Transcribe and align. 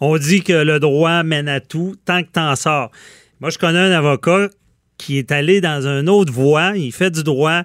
On 0.00 0.16
dit 0.16 0.42
que 0.42 0.52
le 0.52 0.80
droit 0.80 1.22
mène 1.22 1.48
à 1.48 1.60
tout 1.60 1.94
tant 2.04 2.22
que 2.22 2.30
t'en 2.30 2.56
sors. 2.56 2.90
Moi, 3.40 3.50
je 3.50 3.58
connais 3.58 3.78
un 3.78 3.92
avocat 3.92 4.48
qui 4.96 5.18
est 5.18 5.32
allé 5.32 5.60
dans 5.60 5.86
une 5.86 6.08
autre 6.08 6.32
voie, 6.32 6.72
il 6.76 6.92
fait 6.92 7.10
du 7.10 7.22
droit 7.22 7.62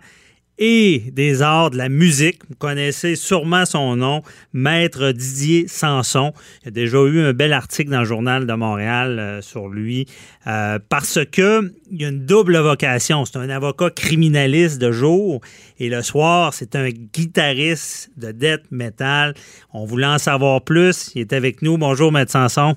et 0.58 1.12
des 1.12 1.41
arts 1.41 1.72
de 1.72 1.77
la 1.77 1.90
musique. 1.90 2.40
Vous 2.50 2.55
connaissez 2.55 3.16
sûrement 3.16 3.66
son 3.66 3.95
nom, 3.95 4.22
Maître 4.54 5.12
Didier 5.12 5.68
Sanson. 5.68 6.34
Il 6.62 6.66
y 6.66 6.68
a 6.70 6.72
déjà 6.72 7.00
eu 7.04 7.22
un 7.22 7.34
bel 7.34 7.54
article 7.54 7.91
dans 7.91 8.00
le 8.00 8.05
journal 8.05 8.48
de 8.48 8.54
Montréal 8.54 9.20
euh, 9.20 9.41
sur 9.41 9.68
lui 9.68 10.08
euh, 10.48 10.80
parce 10.90 11.20
que 11.31 11.73
il 11.91 12.05
a 12.05 12.09
une 12.09 12.26
double 12.26 12.58
vocation. 12.58 13.26
C'est 13.26 13.38
un 13.38 13.50
avocat 13.50 13.90
criminaliste 13.90 14.80
de 14.80 14.91
jour 14.91 15.41
et 15.80 15.90
le 15.90 16.02
soir, 16.02 16.54
c'est 16.54 16.76
un 16.76 16.90
guitariste 16.90 18.12
de 18.17 18.31
death 18.31 18.64
metal. 18.72 19.34
On 19.73 19.86
voulait 19.86 20.06
en 20.06 20.17
savoir 20.17 20.62
plus. 20.62 21.12
Il 21.16 21.22
est 21.22 21.34
avec 21.34 21.62
nous. 21.62 21.78
Bonjour, 21.78 22.12
Maître 22.12 22.31
Sanson. 22.31 22.76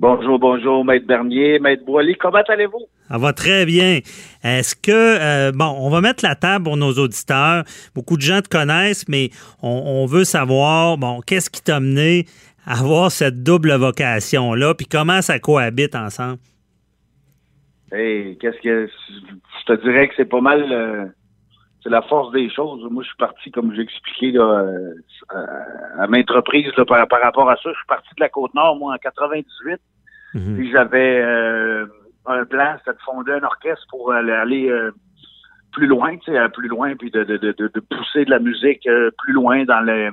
Bonjour, 0.00 0.38
bonjour, 0.38 0.84
Maître 0.84 1.08
Bernier, 1.08 1.58
Maître 1.58 1.84
Boily. 1.84 2.14
Comment 2.14 2.42
allez-vous? 2.46 2.86
Ça 3.08 3.18
va 3.18 3.32
très 3.32 3.66
bien. 3.66 3.98
Est-ce 4.44 4.76
que, 4.76 4.92
euh, 4.92 5.50
bon, 5.50 5.74
on 5.76 5.90
va 5.90 6.00
mettre 6.00 6.24
la 6.24 6.36
table 6.36 6.66
pour 6.66 6.76
nos 6.76 6.92
auditeurs. 6.92 7.64
Beaucoup 7.96 8.16
de 8.16 8.22
gens 8.22 8.40
te 8.40 8.48
connaissent, 8.48 9.08
mais 9.08 9.30
on, 9.60 10.06
veut 10.06 10.22
savoir, 10.22 10.98
bon, 10.98 11.20
qu'est-ce 11.26 11.50
qui 11.50 11.60
t'a 11.60 11.80
mené 11.80 12.26
à 12.64 12.78
avoir 12.78 13.10
cette 13.10 13.42
double 13.42 13.72
vocation-là, 13.72 14.74
puis 14.74 14.86
comment 14.86 15.20
ça 15.20 15.40
cohabite 15.40 15.96
ensemble? 15.96 16.38
Hey, 17.90 18.38
qu'est-ce 18.40 18.62
que. 18.62 18.86
Je 18.86 19.74
te 19.74 19.82
dirais 19.82 20.06
que 20.06 20.14
c'est 20.16 20.28
pas 20.28 20.40
mal. 20.40 20.64
Euh, 20.70 21.06
c'est 21.88 21.94
la 21.94 22.02
force 22.02 22.30
des 22.32 22.50
choses. 22.50 22.86
Moi, 22.90 23.02
je 23.02 23.08
suis 23.08 23.16
parti, 23.16 23.50
comme 23.50 23.74
j'ai 23.74 23.82
expliqué, 23.82 24.32
là, 24.32 24.44
euh, 24.44 24.92
à 25.98 26.06
maintes 26.06 26.30
reprises 26.30 26.70
par, 26.86 26.98
rapport 26.98 27.48
à 27.48 27.56
ça. 27.56 27.70
Je 27.70 27.76
suis 27.76 27.86
parti 27.86 28.08
de 28.14 28.20
la 28.20 28.28
Côte-Nord, 28.28 28.76
moi, 28.76 28.94
en 28.94 28.98
98. 28.98 29.80
Mhm. 30.34 30.56
Puis 30.56 30.70
j'avais 30.70 31.22
un 32.26 32.44
plan, 32.44 32.76
c'était 32.78 32.96
de 32.96 33.02
fonder 33.02 33.32
un 33.32 33.42
orchestre 33.42 33.86
pour 33.88 34.12
aller, 34.12 34.68
euh, 34.68 34.92
plus 35.72 35.86
loin, 35.86 36.16
tu 36.18 36.32
sais, 36.32 36.48
plus 36.50 36.68
loin, 36.68 36.94
puis 36.96 37.10
de, 37.10 37.24
de, 37.24 37.36
de, 37.36 37.80
pousser 37.80 38.24
de 38.24 38.30
la 38.30 38.38
musique 38.38 38.86
euh, 38.86 39.10
plus 39.18 39.32
loin 39.32 39.64
dans 39.64 39.80
le 39.80 40.10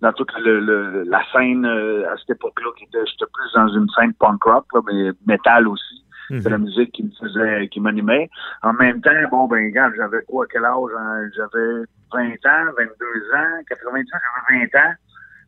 dans 0.00 0.12
toute 0.12 0.32
le, 0.40 1.04
la 1.04 1.22
scène 1.32 1.64
euh, 1.64 2.12
à 2.12 2.16
cette 2.16 2.30
époque-là, 2.30 2.70
qui 2.76 2.84
était, 2.84 3.06
j'étais 3.06 3.30
plus 3.32 3.52
dans 3.54 3.68
une 3.68 3.88
scène 3.90 4.12
punk 4.14 4.42
rock, 4.42 4.66
mais 4.88 5.10
métal 5.26 5.68
aussi. 5.68 6.01
C'est 6.40 6.46
mhm. 6.46 6.52
la 6.52 6.58
musique 6.58 6.92
qui 6.92 7.02
me 7.02 7.10
faisait, 7.20 7.68
qui 7.68 7.80
m'animait. 7.80 8.30
En 8.62 8.72
même 8.72 9.02
temps, 9.02 9.10
bon, 9.30 9.46
ben, 9.48 9.66
regarde, 9.66 9.92
j'avais 9.96 10.22
quoi, 10.22 10.46
quel 10.50 10.64
âge? 10.64 10.90
Hein? 10.98 11.28
J'avais 11.36 11.84
20 12.10 12.30
ans, 12.46 12.72
22 12.78 13.36
ans, 13.36 13.62
90 13.68 14.00
ans, 14.00 14.18
j'avais 14.48 14.66
20 14.72 14.78
ans. 14.80 14.94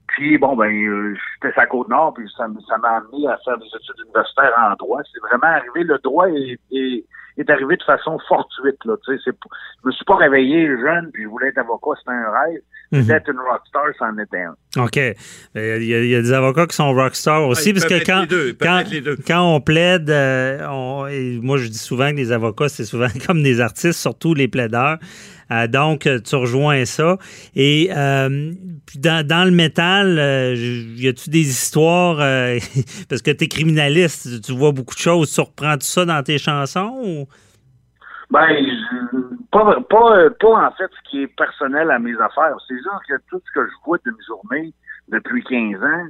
Puis, 0.08 0.36
bon, 0.36 0.54
ben, 0.54 0.70
euh, 0.70 1.16
j'étais 1.42 1.58
à 1.58 1.66
Côte-Nord, 1.66 2.12
puis 2.14 2.30
ça, 2.36 2.46
ça 2.68 2.76
m'a 2.76 2.96
amené 2.96 3.26
à 3.28 3.38
faire 3.44 3.56
des 3.56 3.66
études 3.66 4.04
universitaires 4.04 4.52
en 4.58 4.74
droit. 4.74 5.00
C'est 5.10 5.20
vraiment 5.20 5.56
arrivé, 5.56 5.84
le 5.84 5.98
droit 5.98 6.28
est, 6.28 6.58
est, 6.70 7.04
arrivé 7.48 7.76
de 7.76 7.82
façon 7.82 8.18
fortuite, 8.28 8.78
là, 8.84 8.94
tu 9.04 9.16
sais. 9.16 9.22
Je 9.26 9.88
me 9.88 9.92
suis 9.92 10.04
pas 10.04 10.16
réveillé 10.16 10.66
jeune, 10.66 11.10
puis 11.12 11.24
je 11.24 11.28
voulais 11.28 11.48
être 11.48 11.58
avocat, 11.58 11.90
c'était 11.98 12.12
un 12.12 12.30
rêve. 12.30 12.60
Mhm. 12.92 13.02
D'être 13.06 13.28
une 13.28 13.40
rockstar, 13.40 13.86
c'en 13.98 14.16
était 14.18 14.42
un. 14.42 14.82
OK. 14.82 14.96
Il 15.56 15.84
y, 15.84 16.14
a, 16.14 16.22
des 16.22 16.32
avocats 16.32 16.66
qui 16.66 16.76
sont 16.76 16.92
rockstars 16.92 17.48
aussi, 17.48 17.72
parce 17.72 17.86
que 17.86 18.04
quand, 18.04 18.26
quand, 18.60 18.84
quand, 19.26 19.54
on 19.56 19.60
plaide, 19.60 20.10
euh, 20.10 20.64
on, 20.68 21.08
moi 21.42 21.56
je 21.56 21.68
dis 21.68 21.78
souvent 21.78 22.10
que 22.10 22.16
les 22.16 22.30
avocats, 22.30 22.68
c'est 22.68 22.84
souvent 22.84 23.08
comme 23.26 23.42
des 23.42 23.60
artistes, 23.60 23.98
surtout 23.98 24.34
les 24.34 24.48
plaideurs. 24.48 24.98
Euh, 25.54 25.66
donc, 25.66 26.08
tu 26.24 26.36
rejoins 26.36 26.84
ça. 26.84 27.16
Et 27.54 27.90
euh, 27.96 28.52
dans, 28.96 29.26
dans, 29.26 29.44
le 29.44 29.50
métal, 29.50 30.18
euh, 30.18 30.54
y 30.56 31.08
a-tu 31.08 31.30
des 31.30 31.48
histoires, 31.48 32.16
parce 33.08 33.22
que 33.22 33.30
tu 33.30 33.44
es 33.44 33.48
criminaliste, 33.48 34.42
tu 34.42 34.52
vois 34.52 34.72
beaucoup 34.72 34.94
de 34.94 35.00
choses, 35.00 35.32
tu 35.32 35.40
reprends-tu 35.40 35.86
ça 35.86 36.04
dans 36.04 36.22
tes 36.22 36.38
chansons? 36.38 36.98
Ou? 37.02 37.26
Ben, 38.30 38.48
pas, 39.52 39.80
pas, 39.88 40.30
pas 40.30 40.66
en 40.66 40.70
fait 40.72 40.90
ce 40.90 41.10
qui 41.10 41.22
est 41.22 41.36
personnel 41.36 41.90
à 41.90 41.98
mes 41.98 42.14
affaires. 42.14 42.56
C'est 42.66 42.80
sûr 42.80 42.98
que 43.08 43.14
tout 43.30 43.40
ce 43.46 43.52
que 43.54 43.66
je 43.66 43.74
vois 43.84 43.98
d'une 44.04 44.16
journée 44.26 44.74
depuis 45.08 45.44
15 45.44 45.82
ans, 45.82 45.86
euh, 45.86 46.08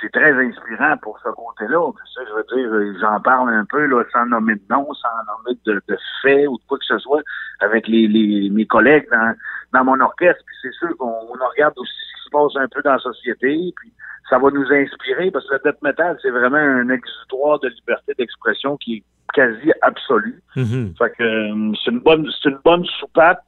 c'est 0.00 0.12
très 0.12 0.32
inspirant 0.32 0.96
pour 0.98 1.18
ce 1.20 1.28
côté-là. 1.30 1.90
Ça, 2.14 2.20
je 2.28 2.34
veux 2.34 2.44
dire, 2.56 2.72
euh, 2.72 2.94
j'en 3.00 3.20
parle 3.20 3.50
un 3.50 3.64
peu 3.64 3.86
là, 3.86 4.04
sans 4.12 4.26
nommer 4.26 4.54
de 4.56 4.62
nom, 4.68 4.86
sans 4.92 5.08
nommer 5.26 5.58
de, 5.64 5.82
de 5.88 5.98
faits 6.22 6.46
ou 6.48 6.58
de 6.58 6.62
quoi 6.68 6.78
que 6.78 6.84
ce 6.84 6.98
soit 6.98 7.22
avec 7.60 7.88
les, 7.88 8.06
les 8.06 8.50
mes 8.50 8.66
collègues 8.66 9.06
dans, 9.10 9.34
dans 9.72 9.84
mon 9.84 10.00
orchestre. 10.00 10.42
Puis 10.46 10.56
c'est 10.62 10.74
sûr 10.74 10.96
qu'on 10.98 11.26
regarde 11.50 11.74
aussi 11.76 11.92
ce 11.92 12.14
qui 12.16 12.24
se 12.26 12.30
passe 12.30 12.56
un 12.56 12.68
peu 12.68 12.82
dans 12.82 12.92
la 12.92 12.98
société. 12.98 13.72
Puis 13.76 13.92
ça 14.28 14.38
va 14.38 14.50
nous 14.50 14.70
inspirer 14.70 15.30
parce 15.30 15.48
que 15.48 15.54
le 15.54 15.60
death 15.64 15.82
metal, 15.82 16.18
c'est 16.20 16.30
vraiment 16.30 16.56
un 16.56 16.88
exutoire 16.90 17.58
de 17.60 17.68
liberté 17.68 18.12
d'expression 18.18 18.76
qui 18.76 18.96
est 18.96 19.02
quasi 19.32 19.72
absolu. 19.82 20.42
Mm-hmm. 20.56 20.96
Fait 20.98 21.10
que 21.16 21.22
euh, 21.22 21.72
c'est 21.82 21.90
une 21.90 22.00
bonne 22.00 22.30
c'est 22.42 22.50
une 22.50 22.60
bonne 22.64 22.84
soupape 22.84 23.42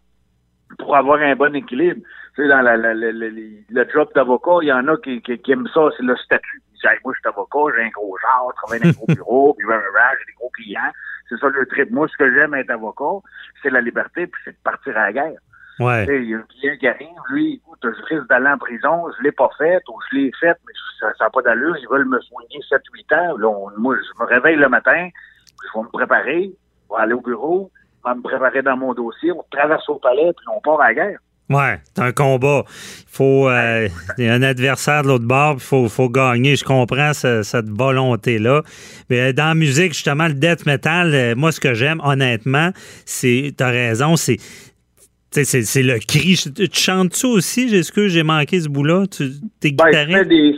pour 0.78 0.96
avoir 0.96 1.20
un 1.20 1.36
bon 1.36 1.54
équilibre. 1.54 2.00
Tu 2.36 2.42
sais, 2.42 2.48
dans 2.48 2.60
la, 2.60 2.76
la, 2.76 2.92
le 2.92 3.88
job 3.90 4.08
d'avocat, 4.14 4.58
il 4.60 4.68
y 4.68 4.72
en 4.72 4.86
a 4.88 4.96
qui, 4.98 5.22
qui, 5.22 5.52
aiment 5.52 5.68
ça, 5.72 5.88
c'est 5.96 6.02
le 6.02 6.14
statut. 6.16 6.62
Ils 6.68 6.74
disent, 6.74 7.00
moi, 7.02 7.14
je 7.14 7.20
suis 7.20 7.28
avocat, 7.28 7.74
j'ai 7.74 7.84
un 7.84 7.88
gros 7.88 8.16
genre, 8.18 8.52
je 8.52 8.56
travaille 8.56 8.80
dans 8.80 8.88
un 8.88 8.92
gros 8.92 9.06
bureau, 9.08 9.54
puis 9.54 9.66
j'ai 9.66 10.26
des 10.26 10.32
gros 10.34 10.50
clients. 10.50 10.92
C'est 11.30 11.38
ça 11.38 11.48
le 11.48 11.66
trip. 11.66 11.90
Moi, 11.90 12.06
ce 12.08 12.16
que 12.18 12.30
j'aime 12.34 12.52
être 12.54 12.68
avocat, 12.68 13.26
c'est 13.62 13.70
la 13.70 13.80
liberté, 13.80 14.26
puis 14.26 14.40
c'est 14.44 14.52
de 14.52 14.62
partir 14.62 14.94
à 14.98 15.06
la 15.06 15.12
guerre. 15.14 15.40
Ouais. 15.80 16.06
Il 16.08 16.28
y 16.28 16.34
a 16.34 16.38
un 16.38 16.42
client 16.42 16.76
qui 16.78 16.88
arrive, 16.88 17.08
lui, 17.30 17.54
écoute, 17.54 17.78
je 17.82 18.14
risque 18.14 18.28
d'aller 18.28 18.48
en 18.48 18.58
prison, 18.58 19.04
je 19.16 19.22
l'ai 19.22 19.32
pas 19.32 19.50
fait, 19.56 19.82
ou 19.88 19.98
je 20.10 20.16
l'ai 20.16 20.32
fait, 20.38 20.56
mais 20.66 20.72
ça 21.00 21.08
n'a 21.18 21.30
pas 21.30 21.40
d'allure, 21.40 21.76
ils 21.78 21.88
veulent 21.88 22.08
me 22.08 22.20
soigner 22.20 22.60
7-8 22.70 23.14
ans. 23.14 23.36
Là, 23.38 23.70
moi, 23.78 23.96
je 23.96 24.22
me 24.22 24.26
réveille 24.26 24.56
le 24.56 24.68
matin, 24.68 25.08
je 25.62 25.78
vais 25.78 25.84
me 25.84 25.90
préparer, 25.90 26.52
je 26.52 26.94
vais 26.94 27.00
aller 27.00 27.14
au 27.14 27.20
bureau, 27.20 27.70
je 28.04 28.10
vais 28.10 28.16
me 28.16 28.22
préparer 28.22 28.60
dans 28.60 28.76
mon 28.76 28.92
dossier, 28.92 29.32
on 29.32 29.44
traverse 29.50 29.88
au 29.88 29.96
palais, 29.96 30.32
puis 30.36 30.46
on 30.54 30.60
part 30.60 30.80
à 30.80 30.88
la 30.88 30.94
guerre. 30.94 31.18
Ouais, 31.48 31.78
c'est 31.94 32.02
un 32.02 32.12
combat. 32.12 32.64
Il 32.66 33.04
faut 33.08 33.48
euh, 33.48 33.88
y 34.18 34.26
a 34.26 34.34
un 34.34 34.42
adversaire 34.42 35.02
de 35.02 35.08
l'autre 35.08 35.24
bord, 35.24 35.54
il 35.54 35.60
faut, 35.60 35.88
faut 35.88 36.08
gagner. 36.08 36.56
Je 36.56 36.64
comprends 36.64 37.12
cette 37.14 37.68
volonté-là. 37.68 38.62
Mais 39.10 39.20
euh, 39.20 39.32
dans 39.32 39.48
la 39.48 39.54
musique, 39.54 39.92
justement, 39.92 40.26
le 40.26 40.34
death 40.34 40.66
metal, 40.66 41.14
euh, 41.14 41.34
moi, 41.36 41.52
ce 41.52 41.60
que 41.60 41.72
j'aime, 41.72 42.00
honnêtement, 42.02 42.70
c'est, 43.04 43.54
t'as 43.56 43.70
raison, 43.70 44.16
c'est 44.16 44.38
c'est 45.30 45.82
le 45.82 45.98
cri. 45.98 46.34
Tu 46.54 46.68
chantes-tu 46.72 47.26
aussi? 47.26 47.74
Est-ce 47.74 47.92
que 47.92 48.08
j'ai 48.08 48.22
manqué 48.22 48.58
ce 48.58 48.70
bout-là? 48.70 49.04
Tu 49.06 49.24
es 49.64 49.72
ben, 49.72 49.92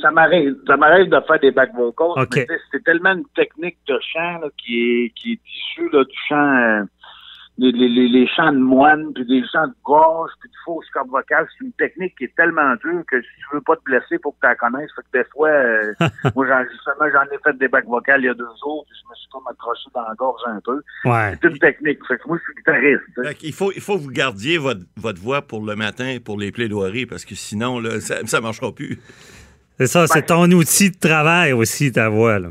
ça 0.00 0.10
m'arrive 0.12 0.54
de 0.64 1.20
faire 1.26 1.40
des 1.42 1.50
back 1.50 1.70
vocals. 1.76 2.46
C'est 2.70 2.84
tellement 2.84 3.12
une 3.12 3.24
technique 3.34 3.78
de 3.88 3.98
chant 4.12 4.40
qui, 4.56 4.78
est, 4.78 5.12
qui 5.16 5.32
est 5.32 5.40
issue 5.52 5.90
du 5.90 6.14
chant 6.28 6.84
les, 7.58 7.72
les, 7.72 8.08
les, 8.08 8.26
chants 8.28 8.52
de 8.52 8.58
moine, 8.58 9.12
puis 9.12 9.26
des 9.26 9.42
chants 9.52 9.66
de 9.66 9.74
gorge, 9.84 10.30
puis 10.40 10.48
de 10.48 10.54
fausses 10.64 10.88
cordes 10.90 11.10
vocales, 11.10 11.46
c'est 11.50 11.64
une 11.64 11.72
technique 11.72 12.16
qui 12.16 12.24
est 12.24 12.34
tellement 12.36 12.74
dure 12.76 13.02
que 13.10 13.20
si 13.20 13.28
tu 13.38 13.54
veux 13.56 13.60
pas 13.60 13.74
te 13.76 13.82
blesser, 13.84 14.18
pour 14.18 14.34
que 14.34 14.38
tu 14.42 14.46
la 14.46 14.54
connaisses. 14.54 14.90
Fait 14.94 15.02
que 15.02 15.18
des 15.18 15.28
fois, 15.32 15.48
euh, 15.48 15.92
moi, 16.36 16.46
j'en, 16.46 16.62
justement, 16.62 17.10
j'en 17.12 17.24
ai 17.34 17.38
fait 17.42 17.58
des 17.58 17.68
bacs 17.68 17.86
vocales 17.86 18.20
il 18.20 18.26
y 18.26 18.28
a 18.28 18.34
deux 18.34 18.44
jours, 18.62 18.86
puis 18.88 18.96
je 19.02 19.10
me 19.10 19.14
suis 19.16 19.28
comme 19.32 19.42
accroché 19.50 19.90
dans 19.92 20.02
la 20.02 20.14
gorge 20.14 20.40
un 20.46 20.60
peu. 20.64 20.80
Ouais. 21.04 21.36
C'est 21.42 21.48
une 21.48 21.58
technique. 21.58 21.98
Fait 22.06 22.16
que 22.16 22.28
moi, 22.28 22.38
je 22.38 22.44
suis 22.44 22.54
guitariste. 22.54 23.42
il 23.42 23.52
faut, 23.52 23.72
il 23.72 23.80
faut 23.80 23.96
que 23.96 24.02
vous 24.02 24.10
gardiez 24.10 24.58
votre, 24.58 24.82
votre 24.96 25.20
voix 25.20 25.42
pour 25.42 25.64
le 25.64 25.74
matin, 25.74 26.18
pour 26.24 26.38
les 26.38 26.52
plaidoiries, 26.52 27.06
parce 27.06 27.24
que 27.24 27.34
sinon, 27.34 27.80
là, 27.80 28.00
ça, 28.00 28.24
ça 28.26 28.40
marchera 28.40 28.72
plus. 28.72 29.00
C'est 29.78 29.86
ça, 29.86 30.06
c'est 30.06 30.26
ton 30.26 30.50
outil 30.50 30.90
de 30.90 30.98
travail 30.98 31.52
aussi, 31.52 31.90
ta 31.90 32.08
voix, 32.08 32.38
là. 32.38 32.48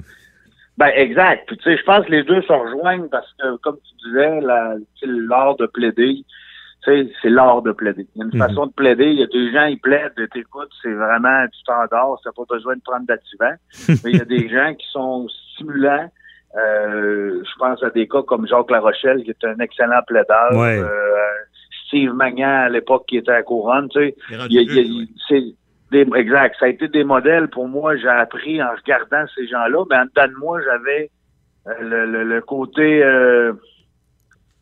Ben, 0.77 0.91
exact. 0.95 1.47
Puis, 1.47 1.57
tu 1.57 1.63
sais, 1.63 1.77
je 1.77 1.83
pense 1.83 2.05
que 2.05 2.11
les 2.11 2.23
deux 2.23 2.41
se 2.43 2.53
rejoignent 2.53 3.09
parce 3.09 3.31
que, 3.39 3.57
comme 3.57 3.77
tu 3.77 4.07
disais, 4.07 4.41
l'art 4.41 5.55
de 5.55 5.65
plaider, 5.65 6.23
tu 6.83 6.91
sais, 6.91 7.11
c'est 7.21 7.29
l'art 7.29 7.63
de 7.63 7.71
plaider. 7.71 8.07
Il 8.15 8.19
y 8.19 8.21
a 8.21 8.25
une 8.25 8.31
mhm. 8.33 8.47
façon 8.47 8.67
de 8.67 8.73
plaider. 8.73 9.05
Il 9.05 9.19
y 9.19 9.23
a 9.23 9.27
des 9.27 9.51
gens, 9.51 9.65
ils 9.65 9.79
plaident, 9.79 10.13
t'écoutes, 10.31 10.69
c'est 10.83 10.93
vraiment, 10.93 11.45
tu 11.47 11.63
t'endors, 11.63 12.21
t'as 12.23 12.31
pas 12.31 12.43
besoin 12.47 12.75
de 12.75 12.81
prendre 12.81 13.07
d'activant. 13.07 13.55
Mais 14.03 14.11
il 14.11 14.17
y 14.17 14.21
a 14.21 14.25
des 14.25 14.47
gens 14.49 14.75
qui 14.75 14.87
sont 14.91 15.27
stimulants. 15.53 16.11
Euh, 16.55 17.43
je 17.43 17.59
pense 17.59 17.83
à 17.83 17.89
des 17.89 18.07
cas 18.07 18.21
comme 18.21 18.47
Jacques 18.47 18.71
Larochelle, 18.71 19.23
qui 19.23 19.31
est 19.31 19.45
un 19.45 19.59
excellent 19.59 20.01
plaideur. 20.05 20.53
Euh, 20.53 20.87
Steve 21.87 22.13
Magnan, 22.13 22.65
à 22.65 22.69
l'époque, 22.69 23.05
qui 23.07 23.17
était 23.17 23.31
à 23.31 23.41
Couronne, 23.41 23.89
tu 23.89 24.13
sais. 25.27 25.55
Des, 25.91 26.05
exact. 26.15 26.57
Ça 26.59 26.65
a 26.65 26.69
été 26.69 26.87
des 26.87 27.03
modèles 27.03 27.47
pour 27.47 27.67
moi. 27.67 27.95
J'ai 27.95 28.07
appris 28.07 28.61
en 28.61 28.71
regardant 28.75 29.25
ces 29.35 29.47
gens-là. 29.47 29.85
Mais 29.89 29.95
en 29.95 30.05
dedans 30.05 30.27
de 30.27 30.39
moi, 30.39 30.61
j'avais 30.61 31.09
euh, 31.67 31.73
le, 31.81 32.05
le, 32.05 32.23
le, 32.23 32.41
côté, 32.41 33.03
euh, 33.03 33.53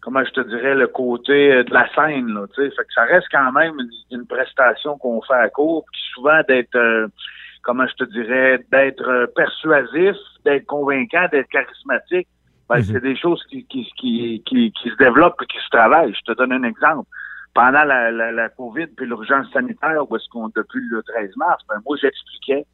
comment 0.02 0.24
je 0.24 0.32
te 0.32 0.42
dirais, 0.42 0.76
le 0.76 0.88
côté 0.88 1.52
euh, 1.52 1.64
de 1.64 1.74
la 1.74 1.88
scène. 1.96 2.34
Là, 2.34 2.46
fait 2.56 2.70
que 2.70 2.94
ça 2.94 3.06
reste 3.06 3.28
quand 3.32 3.52
même 3.52 3.74
une, 3.80 4.20
une 4.20 4.28
prestation 4.28 4.98
qu'on 4.98 5.22
fait 5.22 5.34
à 5.34 5.50
court, 5.50 5.84
puis 5.92 6.02
souvent 6.14 6.42
d'être, 6.48 6.76
euh, 6.76 7.08
comment 7.64 7.88
je 7.88 8.06
te 8.06 8.12
dirais, 8.12 8.60
d'être 8.72 9.32
persuasif, 9.36 10.16
d'être 10.44 10.66
convaincant, 10.68 11.28
d'être 11.32 11.50
charismatique. 11.50 12.28
Ben, 12.70 12.78
mm-hmm. 12.78 12.94
C'est 12.94 13.02
des 13.02 13.16
choses 13.16 13.44
qui, 13.50 13.66
qui, 13.66 13.92
qui, 13.98 14.44
qui, 14.46 14.72
qui 14.72 14.90
se 14.90 14.96
développent 14.98 15.42
et 15.42 15.46
qui 15.48 15.58
se 15.58 15.70
travaillent. 15.70 16.14
Je 16.14 16.34
te 16.34 16.38
donne 16.38 16.52
un 16.52 16.64
exemple 16.64 17.10
pendant 17.56 17.86
la, 17.86 18.12
la, 18.12 18.32
la 18.32 18.50
COVID 18.50 18.88
puis 18.98 19.08
l'urgence 19.08 19.48
sanitaire, 19.52 20.10
où 20.10 20.16
est-ce 20.16 20.30
qu'on, 20.30 20.50
depuis 20.50 20.82
le 20.90 21.02
13 21.02 21.32
mars, 21.38 21.64
ben 21.68 21.78
moi, 21.86 21.98
j'expliquais 22.00 22.66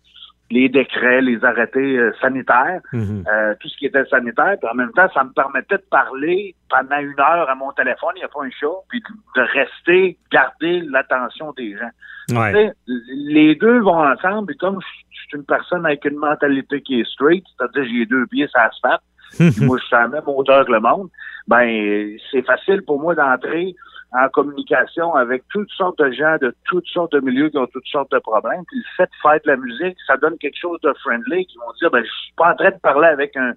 les 0.49 0.67
décrets, 0.67 1.21
les 1.21 1.43
arrêtés 1.45 1.97
euh, 1.97 2.11
sanitaires, 2.19 2.81
mm-hmm. 2.91 3.25
euh, 3.31 3.55
tout 3.59 3.69
ce 3.69 3.77
qui 3.77 3.85
était 3.85 4.03
sanitaire. 4.05 4.57
Puis 4.59 4.69
en 4.69 4.75
même 4.75 4.91
temps, 4.91 5.07
ça 5.13 5.23
me 5.23 5.31
permettait 5.31 5.77
de 5.77 5.85
parler 5.89 6.55
pendant 6.69 6.97
une 6.97 7.19
heure 7.19 7.49
à 7.49 7.55
mon 7.55 7.71
téléphone, 7.71 8.11
il 8.15 8.19
n'y 8.19 8.25
a 8.25 8.27
pas 8.27 8.43
un 8.43 8.49
chat, 8.49 8.67
puis 8.89 9.01
de 9.35 9.41
rester, 9.41 10.17
garder 10.31 10.81
l'attention 10.81 11.53
des 11.53 11.77
gens. 11.77 12.37
Ouais. 12.37 12.73
Les 12.87 13.55
deux 13.55 13.79
vont 13.79 14.03
ensemble, 14.03 14.51
et 14.51 14.57
comme 14.57 14.79
je 14.81 15.19
suis 15.21 15.37
une 15.37 15.45
personne 15.45 15.85
avec 15.85 16.03
une 16.05 16.17
mentalité 16.17 16.81
qui 16.81 16.99
est 16.99 17.09
straight, 17.09 17.45
c'est-à-dire 17.57 17.85
j'ai 17.89 18.05
deux 18.05 18.25
pieds 18.27 18.47
sur 18.47 18.59
l'asphalte, 18.59 19.01
moi 19.61 19.77
je 19.79 19.85
suis 19.85 19.95
à 19.95 20.01
la 20.01 20.07
même 20.09 20.23
hauteur 20.25 20.65
que 20.65 20.71
le 20.71 20.79
monde, 20.81 21.09
ben 21.47 22.17
c'est 22.31 22.45
facile 22.45 22.81
pour 22.81 22.99
moi 22.99 23.15
d'entrer 23.15 23.75
en 24.13 24.27
communication 24.29 25.13
avec 25.15 25.43
toutes 25.49 25.69
sortes 25.71 25.97
de 25.99 26.11
gens 26.11 26.37
de 26.41 26.53
toutes 26.65 26.87
sortes 26.87 27.13
de 27.13 27.19
milieux 27.21 27.49
qui 27.49 27.57
ont 27.57 27.67
toutes 27.67 27.87
sortes 27.87 28.11
de 28.11 28.19
problèmes. 28.19 28.63
Puis 28.67 28.77
le 28.77 28.83
fait 28.97 29.05
de 29.05 29.21
faire 29.21 29.39
de 29.43 29.51
la 29.51 29.57
musique, 29.57 29.97
ça 30.05 30.17
donne 30.17 30.37
quelque 30.37 30.57
chose 30.59 30.79
de 30.81 30.93
friendly 31.01 31.45
qui 31.45 31.57
vont 31.57 31.71
dire 31.79 31.89
ben 31.91 32.03
je 32.03 32.09
suis 32.09 32.33
pas 32.35 32.51
en 32.51 32.55
train 32.55 32.71
de 32.71 32.79
parler 32.79 33.07
avec 33.07 33.35
un 33.37 33.53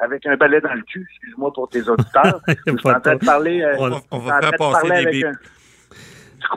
avec 0.00 0.26
un 0.26 0.36
balai 0.36 0.60
dans 0.60 0.74
le 0.74 0.82
cul, 0.82 1.06
excuse-moi 1.10 1.52
pour 1.52 1.68
tes 1.68 1.88
auditeurs. 1.88 2.40
je 2.48 2.76
suis 2.76 2.90
en 2.90 3.00
train 3.00 3.16
de 3.16 3.24
parler 3.24 3.62
euh, 3.62 3.76
on, 3.78 4.00
on 4.10 4.18
va 4.18 4.40
faire 4.40 4.52
passer 4.58 5.04
des 5.06 5.24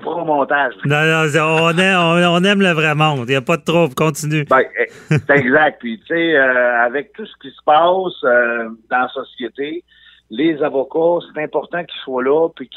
au 0.05 0.25
montage. 0.25 0.73
Non, 0.85 1.03
non, 1.05 1.63
on 1.63 1.77
aime, 1.77 1.99
on, 1.99 2.43
aime 2.43 2.61
le 2.61 2.71
vrai 2.71 2.95
monde. 2.95 3.25
Il 3.27 3.31
n'y 3.31 3.35
a 3.35 3.41
pas 3.41 3.57
de 3.57 3.63
trop. 3.63 3.87
Continue. 3.89 4.45
Ben, 4.45 4.61
eh, 4.79 4.89
c'est 5.09 5.37
exact. 5.37 5.79
Puis, 5.79 5.99
tu 5.99 6.07
sais, 6.07 6.35
euh, 6.35 6.83
avec 6.83 7.13
tout 7.13 7.25
ce 7.25 7.33
qui 7.41 7.49
se 7.49 7.63
passe 7.65 8.23
euh, 8.23 8.69
dans 8.89 8.99
la 8.99 9.09
société, 9.09 9.83
les 10.29 10.61
avocats, 10.61 11.25
c'est 11.33 11.41
important 11.41 11.83
qu'ils 11.83 11.99
soient 12.03 12.23
là, 12.23 12.49
puis 12.49 12.69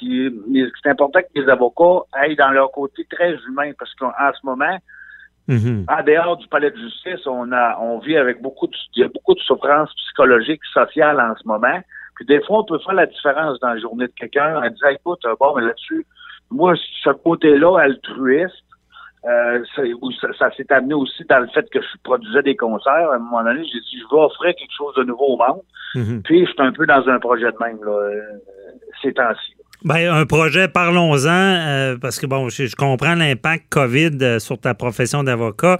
c'est 0.82 0.90
important 0.90 1.20
que 1.20 1.40
les 1.40 1.48
avocats 1.48 2.06
aillent 2.12 2.36
dans 2.36 2.50
leur 2.50 2.70
côté 2.70 3.06
très 3.10 3.34
humain, 3.48 3.72
parce 3.78 3.92
qu'en 3.94 4.10
ce 4.10 4.46
moment, 4.46 4.78
mm-hmm. 5.48 5.84
en 5.88 6.02
dehors 6.04 6.36
du 6.36 6.46
palais 6.48 6.70
de 6.70 6.76
justice, 6.76 7.26
on 7.26 7.50
a, 7.52 7.76
on 7.80 7.98
vit 7.98 8.16
avec 8.16 8.40
beaucoup 8.40 8.66
de, 8.68 8.76
il 8.94 9.02
y 9.02 9.04
a 9.04 9.08
beaucoup 9.08 9.34
de 9.34 9.40
souffrances 9.40 9.92
psychologiques, 9.94 10.64
sociales 10.72 11.20
en 11.20 11.34
ce 11.36 11.46
moment. 11.46 11.80
Puis 12.14 12.26
des 12.26 12.40
fois, 12.44 12.60
on 12.60 12.64
peut 12.64 12.78
faire 12.78 12.94
la 12.94 13.06
différence 13.06 13.58
dans 13.60 13.70
la 13.70 13.78
journée 13.80 14.06
de 14.06 14.12
quelqu'un 14.12 14.56
en 14.56 14.68
disant, 14.68 14.88
écoute, 14.88 15.22
bon, 15.40 15.54
mais 15.56 15.62
là-dessus, 15.62 16.06
moi, 16.50 16.74
ce 17.02 17.10
côté-là, 17.10 17.78
altruiste, 17.78 18.64
euh, 19.26 19.62
ça, 19.76 19.82
ça, 20.38 20.50
s'est 20.56 20.72
amené 20.72 20.94
aussi 20.94 21.24
dans 21.28 21.40
le 21.40 21.48
fait 21.48 21.68
que 21.70 21.80
je 21.80 21.98
produisais 22.02 22.42
des 22.42 22.56
concerts. 22.56 23.10
À 23.10 23.16
un 23.16 23.18
moment 23.18 23.44
donné, 23.44 23.62
j'ai 23.64 23.80
dit, 23.80 24.00
je 24.00 24.16
vais 24.16 24.22
offrir 24.22 24.54
quelque 24.54 24.74
chose 24.76 24.94
de 24.96 25.04
nouveau 25.04 25.34
au 25.34 25.36
monde. 25.36 25.62
Mhm. 25.94 26.22
Puis, 26.22 26.46
je 26.46 26.50
suis 26.50 26.62
un 26.62 26.72
peu 26.72 26.86
dans 26.86 27.06
un 27.08 27.18
projet 27.18 27.52
de 27.52 27.56
même, 27.60 27.78
là, 27.84 27.92
euh, 27.92 28.20
ces 29.02 29.12
temps-ci. 29.12 29.54
Ben, 29.84 30.12
un 30.12 30.26
projet, 30.26 30.68
parlons-en, 30.68 31.28
euh, 31.28 31.96
parce 31.96 32.18
que, 32.18 32.26
bon, 32.26 32.48
je, 32.48 32.66
je 32.66 32.76
comprends 32.76 33.14
l'impact 33.14 33.64
COVID 33.70 34.18
euh, 34.20 34.38
sur 34.38 34.58
ta 34.58 34.74
profession 34.74 35.22
d'avocat. 35.22 35.78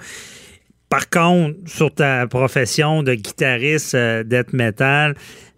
Par 0.88 1.08
contre, 1.08 1.56
sur 1.66 1.94
ta 1.94 2.26
profession 2.26 3.02
de 3.02 3.14
guitariste 3.14 3.94
euh, 3.94 4.24
death 4.24 4.52
metal, 4.52 5.14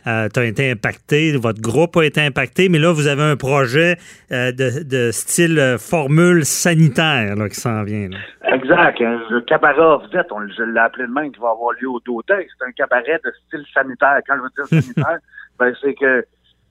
euh, 0.06 0.28
tu 0.32 0.40
as 0.40 0.44
été 0.44 0.70
impacté, 0.70 1.36
votre 1.36 1.60
groupe 1.60 1.96
a 1.96 2.04
été 2.04 2.20
impacté, 2.20 2.68
mais 2.68 2.78
là, 2.78 2.92
vous 2.92 3.06
avez 3.06 3.22
un 3.22 3.36
projet 3.36 3.96
euh, 4.32 4.52
de, 4.52 4.82
de, 4.82 5.10
style 5.12 5.58
euh, 5.58 5.78
formule 5.78 6.44
sanitaire 6.44 7.36
là, 7.36 7.48
qui 7.48 7.56
s'en 7.56 7.84
vient. 7.84 8.08
Là. 8.08 8.18
Exact. 8.54 8.98
Le 9.00 9.40
cabaret 9.42 9.80
off 9.80 10.02
on, 10.30 10.48
je 10.48 10.62
l'ai 10.62 10.80
appelé 10.80 11.06
de 11.06 11.12
même, 11.12 11.30
qui 11.32 11.40
va 11.40 11.50
avoir 11.50 11.72
lieu 11.80 11.88
au 11.88 12.00
Daudet. 12.00 12.46
C'est 12.58 12.66
un 12.66 12.72
cabaret 12.72 13.20
de 13.24 13.32
style 13.46 13.64
sanitaire. 13.72 14.18
Quand 14.26 14.36
je 14.36 14.42
veux 14.42 14.50
dire 14.56 14.66
sanitaire, 14.66 15.18
ben, 15.58 15.72
c'est 15.80 15.94
que 15.94 16.24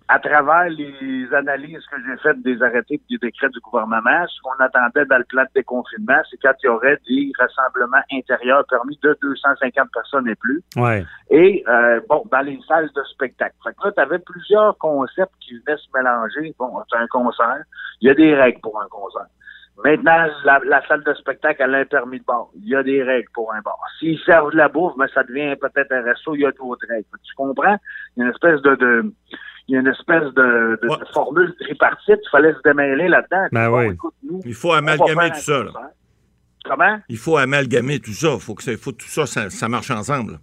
à 0.08 0.20
travers 0.20 0.70
les 0.70 1.34
analyses 1.34 1.86
que 1.90 1.96
j'ai 2.06 2.18
faites 2.22 2.42
des 2.42 2.62
arrêtés 2.62 2.96
et 2.96 3.02
des 3.10 3.18
décrets 3.18 3.50
du 3.50 3.60
gouvernement, 3.62 4.26
ce 4.28 4.42
qu'on 4.42 4.64
attendait 4.64 5.06
dans 5.06 5.18
le 5.18 5.24
plan 5.24 5.44
de 5.44 5.50
déconfinement, 5.56 6.22
c'est 6.30 6.38
quand 6.42 6.54
il 6.64 6.66
y 6.66 6.70
aurait 6.70 7.00
des 7.08 7.32
rassemblements 7.40 8.04
intérieurs 8.12 8.66
permis 8.70 9.00
de 9.02 9.18
250 9.22 9.90
personnes 9.94 10.28
et 10.28 10.36
plus. 10.36 10.62
Ouais. 10.76 11.06
Et, 11.30 11.64
euh, 11.68 12.02
bon, 12.10 12.26
dans 12.32 12.42
les 12.42 12.60
salles 12.68 12.90
de 12.94 13.04
spectacle. 13.04 13.56
Fait 13.64 13.72
que 13.72 13.88
là, 13.88 13.92
tu 13.94 14.02
avais 14.02 14.20
plusieurs 14.20 14.78
concepts 14.78 15.34
qui 15.40 15.58
venaient 15.60 15.78
se 15.78 15.88
mélanger. 15.96 16.54
Bon, 16.60 16.72
c'est 16.90 16.98
un 16.98 17.08
concert. 17.08 17.64
Il 18.02 18.08
y 18.08 18.12
a 18.12 18.14
des 18.14 18.36
règles 18.36 18.60
pour 18.60 18.82
un 18.82 18.88
concert. 18.88 19.28
Maintenant, 19.84 20.28
la, 20.44 20.60
la, 20.66 20.86
salle 20.88 21.04
de 21.04 21.14
spectacle, 21.14 21.62
elle 21.64 21.74
a 21.74 21.80
un 21.80 21.86
permis 21.86 22.20
de 22.20 22.26
bar. 22.26 22.48
Il 22.56 22.68
y 22.68 22.76
a 22.76 22.84
des 22.84 23.02
règles 23.02 23.30
pour 23.34 23.52
un 23.54 23.62
bar. 23.62 23.78
S'ils 24.00 24.20
servent 24.20 24.52
de 24.52 24.58
la 24.58 24.68
bouffe, 24.68 24.94
mais 24.98 25.08
ça 25.14 25.24
devient 25.24 25.56
peut-être 25.56 25.92
un 25.92 26.04
resto, 26.04 26.36
il 26.36 26.42
y 26.42 26.46
a 26.46 26.52
d'autres 26.52 26.86
règles. 26.88 27.08
Tu 27.24 27.34
comprends? 27.36 27.78
Il 28.16 28.20
y 28.20 28.22
a 28.22 28.26
une 28.26 28.32
espèce 28.32 28.62
de, 28.62 28.76
de 28.76 29.14
il 29.72 29.76
y 29.76 29.78
a 29.78 29.80
une 29.80 29.88
espèce 29.88 30.34
de, 30.34 30.80
de, 30.84 31.00
de 31.00 31.06
formule 31.14 31.56
tripartite. 31.62 32.20
Il 32.22 32.30
fallait 32.30 32.54
se 32.54 32.60
démêler 32.62 33.08
là-dedans. 33.08 33.48
Ben 33.54 33.70
bon, 33.70 33.80
oui. 33.80 33.94
écoute, 33.94 34.14
nous, 34.22 34.42
Il 34.44 34.54
faut 34.54 34.74
amalgamer 34.74 35.30
tout 35.32 35.40
ça. 35.40 35.64
Là. 35.64 35.72
Comment? 36.66 37.00
Il 37.08 37.18
faut 37.18 37.38
amalgamer 37.38 38.00
tout 38.00 38.12
ça. 38.12 38.34
Il 38.34 38.42
faut 38.42 38.54
que 38.54 38.64
ça, 38.64 38.72
faut 38.76 38.92
tout 38.92 39.08
ça, 39.08 39.26
ça, 39.26 39.50
ça 39.50 39.70
marche 39.70 39.90
ensemble. 39.90 40.40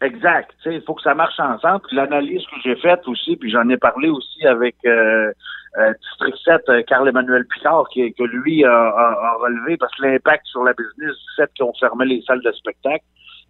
Exact. 0.00 0.50
Il 0.64 0.80
faut 0.86 0.94
que 0.94 1.02
ça 1.02 1.14
marche 1.14 1.38
ensemble. 1.38 1.82
Puis 1.86 1.96
l'analyse 1.96 2.42
que 2.46 2.56
j'ai 2.64 2.76
faite 2.76 3.06
aussi, 3.06 3.36
puis 3.36 3.50
j'en 3.50 3.68
ai 3.68 3.76
parlé 3.76 4.08
aussi 4.08 4.46
avec 4.46 4.76
euh, 4.86 5.30
euh, 5.78 5.92
District 6.02 6.38
7, 6.42 6.62
euh, 6.70 6.82
Carl-Emmanuel 6.88 7.44
Picard, 7.46 7.84
qui, 7.92 8.10
que 8.14 8.22
lui 8.22 8.64
a, 8.64 8.72
a, 8.72 9.12
a, 9.12 9.36
relevé, 9.38 9.76
parce 9.76 9.94
que 9.96 10.06
l'impact 10.06 10.46
sur 10.46 10.64
la 10.64 10.72
business 10.72 11.14
du 11.14 11.36
fait 11.36 11.50
qu'ils 11.54 11.66
ont 11.66 11.74
fermé 11.78 12.06
les 12.06 12.22
salles 12.22 12.42
de 12.42 12.52
spectacle, 12.52 13.04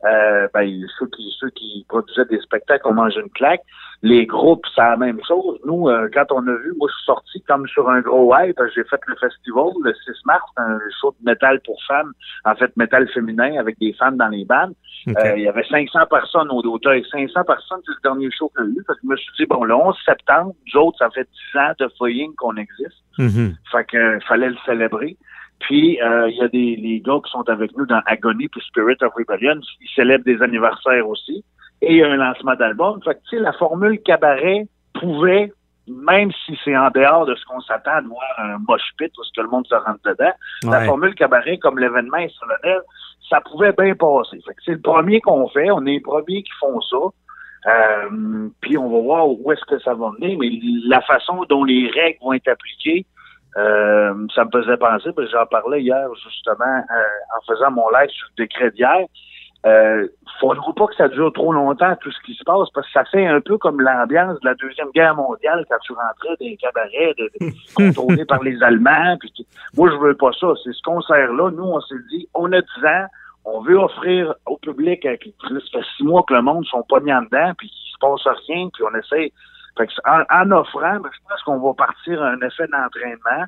euh, 0.05 0.49
ben, 0.53 0.69
ceux 0.99 1.06
qui 1.06 1.32
ceux 1.41 1.50
qui 1.50 1.85
produisaient 1.88 2.26
des 2.26 2.41
spectacles 2.41 2.87
ont 2.88 2.94
mangé 2.94 3.20
une 3.20 3.31
claque. 3.31 3.62
Les 4.02 4.26
groupes, 4.26 4.66
c'est 4.75 4.82
la 4.82 4.96
même 4.96 5.20
chose. 5.26 5.58
Nous, 5.64 5.88
euh, 5.88 6.08
quand 6.12 6.26
on 6.31 6.46
a 6.46 6.52
vu, 6.52 6.72
moi, 6.78 6.88
je 6.90 6.96
suis 6.96 7.04
sorti 7.06 7.43
comme 7.48 7.66
sur 7.66 7.88
un 7.88 8.00
gros 8.00 8.34
hype. 8.37 8.60
J'ai 8.75 8.84
fait 8.84 9.00
le 9.06 9.16
festival 9.16 9.70
le 9.82 9.94
6 9.94 10.26
mars, 10.26 10.44
un 10.56 10.78
show 11.00 11.14
de 11.19 11.25
métal 11.31 11.60
pour 11.64 11.78
femmes, 11.88 12.12
en 12.44 12.54
fait, 12.54 12.76
métal 12.76 13.08
féminin 13.08 13.58
avec 13.58 13.78
des 13.78 13.93
femmes 13.94 14.16
dans 14.16 14.28
les 14.28 14.44
bandes. 14.44 14.75
Okay. 15.06 15.19
Euh, 15.19 15.37
il 15.37 15.44
y 15.44 15.48
avait 15.48 15.64
500 15.64 16.00
personnes 16.10 16.50
au 16.50 16.62
Dauphine. 16.62 17.05
500 17.10 17.44
personnes, 17.44 17.81
c'est 17.86 17.93
le 17.93 18.03
dernier 18.03 18.31
show 18.31 18.50
que 18.55 18.65
j'ai 18.65 18.70
eu. 18.81 18.84
Parce 18.86 18.98
que 19.00 19.06
je 19.06 19.10
me 19.12 19.17
suis 19.17 19.32
dit, 19.38 19.46
bon, 19.46 19.65
le 19.65 19.74
11 19.74 19.96
septembre, 20.05 20.53
nous 20.67 20.81
autres, 20.81 20.98
ça 20.98 21.10
fait 21.10 21.29
10 21.55 21.58
ans 21.58 21.72
de 21.79 21.88
foying 21.96 22.34
qu'on 22.36 22.56
existe. 22.56 23.03
Mm 23.19 23.26
-hmm. 23.29 23.55
Fait 23.72 23.84
que 23.84 23.96
euh, 23.96 24.20
fallait 24.29 24.50
le 24.50 24.58
célébrer. 24.67 25.17
Puis, 25.60 26.00
euh, 26.03 26.29
il 26.29 26.36
y 26.36 26.43
a 26.43 26.48
des 26.48 26.76
les 26.76 27.00
gars 27.00 27.20
qui 27.24 27.31
sont 27.31 27.48
avec 27.48 27.76
nous 27.76 27.86
dans 27.86 28.03
Agony 28.06 28.48
puis 28.48 28.60
Spirit 28.69 28.98
of 29.03 29.12
Rebellion. 29.15 29.60
Ils 29.81 29.88
célèbrent 29.94 30.24
des 30.24 30.41
anniversaires 30.43 31.08
aussi. 31.08 31.44
Et 31.82 31.92
il 31.92 31.98
y 31.98 32.02
a 32.02 32.08
un 32.08 32.16
lancement 32.16 32.54
d'album. 32.54 33.00
Fait 33.02 33.14
que, 33.30 33.36
la 33.36 33.52
formule 33.52 34.00
cabaret 34.02 34.66
pouvait, 34.94 35.52
même 35.86 36.30
si 36.44 36.58
c'est 36.64 36.76
en 36.76 36.90
dehors 36.90 37.26
de 37.26 37.34
ce 37.34 37.44
qu'on 37.44 37.60
s'attend 37.60 38.02
de 38.02 38.08
voir 38.08 38.24
un 38.38 38.58
mosh 38.68 38.90
pit 38.98 39.12
où 39.18 39.22
ce 39.24 39.30
que 39.36 39.42
le 39.42 39.48
monde 39.48 39.66
se 39.66 39.74
rentre 39.74 40.00
dedans, 40.04 40.32
Ouais. 40.64 40.70
la 40.70 40.84
formule 40.84 41.14
cabaret, 41.14 41.58
comme 41.58 41.78
l'événement 41.78 42.16
est 42.18 42.34
solennel, 42.38 42.80
ça 43.28 43.40
pouvait 43.40 43.72
bien 43.72 43.94
passer. 43.94 44.40
Fait 44.46 44.54
que 44.54 44.62
c'est 44.64 44.72
le 44.72 44.80
premier 44.80 45.20
qu'on 45.20 45.48
fait. 45.48 45.70
On 45.70 45.84
est 45.86 45.92
les 45.92 46.00
premiers 46.00 46.42
qui 46.42 46.52
font 46.60 46.80
ça. 46.80 46.96
Euh, 47.66 48.48
puis 48.60 48.78
on 48.78 48.88
va 48.88 49.00
voir 49.00 49.28
où 49.28 49.50
est-ce 49.52 49.64
que 49.64 49.78
ça 49.80 49.92
va 49.94 50.12
mener, 50.12 50.36
mais 50.36 50.50
la 50.86 51.00
façon 51.00 51.44
dont 51.48 51.64
les 51.64 51.90
règles 51.90 52.18
vont 52.22 52.32
être 52.32 52.46
appliquées, 52.48 53.04
euh, 53.56 54.14
ça 54.34 54.44
me 54.44 54.50
faisait 54.52 54.76
penser, 54.76 55.10
parce 55.12 55.26
que 55.26 55.32
j'en 55.32 55.46
parlais 55.46 55.82
hier 55.82 56.06
justement 56.22 56.64
euh, 56.64 57.36
en 57.36 57.40
faisant 57.52 57.70
mon 57.72 57.88
live 57.90 58.10
sur 58.10 58.28
le 58.36 58.44
décret 58.44 58.70
d'hier. 58.70 59.06
Euh, 59.67 60.06
faudra 60.39 60.73
pas 60.75 60.87
que 60.87 60.94
ça 60.94 61.08
dure 61.08 61.32
trop 61.32 61.53
longtemps 61.53 61.96
tout 62.01 62.13
ce 62.13 62.20
qui 62.25 62.35
se 62.35 62.44
passe 62.44 62.69
parce 62.73 62.87
que 62.87 62.93
ça 62.93 63.05
fait 63.06 63.27
un 63.27 63.41
peu 63.41 63.58
comme 63.58 63.81
l'ambiance 63.81 64.39
de 64.41 64.49
la 64.49 64.55
deuxième 64.55 64.91
guerre 64.91 65.17
mondiale 65.17 65.65
quand 65.69 65.79
tu 65.82 65.93
rentrais 65.93 66.37
des 66.39 66.56
cabarets 66.56 67.15
de, 67.19 67.31
de, 67.41 67.53
contrôlés 67.75 68.25
par 68.25 68.43
les 68.44 68.63
Allemands. 68.63 69.17
Puis, 69.19 69.32
moi 69.77 69.91
je 69.91 69.96
veux 69.96 70.15
pas 70.15 70.31
ça. 70.39 70.53
C'est 70.63 70.73
ce 70.73 70.82
concert-là. 70.82 71.51
Nous 71.51 71.65
on 71.65 71.81
s'est 71.81 71.96
dit 72.11 72.29
on 72.35 72.53
a 72.53 72.61
10 72.61 72.67
ans, 72.85 73.06
on 73.44 73.61
veut 73.63 73.79
offrir 73.79 74.35
au 74.46 74.56
public. 74.58 75.03
Ça 75.03 75.11
fait 75.19 75.87
six 75.96 76.05
mois 76.05 76.23
que 76.29 76.35
le 76.35 76.43
monde 76.43 76.65
sont 76.67 76.85
pognés 76.89 77.15
en 77.15 77.23
dedans 77.23 77.53
puis 77.58 77.69
il 77.69 77.93
se 77.93 77.99
passe 77.99 78.37
rien 78.46 78.69
puis 78.73 78.85
on 78.85 78.96
essaie. 78.96 79.32
Fait 79.77 79.87
que 79.89 79.93
en, 80.06 80.23
en 80.31 80.51
offrant, 80.53 81.01
ben, 81.01 81.11
je 81.13 81.19
pense 81.29 81.43
qu'on 81.43 81.58
va 81.58 81.75
partir 81.75 82.23
à 82.23 82.29
un 82.29 82.41
effet 82.41 82.69
d'entraînement. 82.69 83.46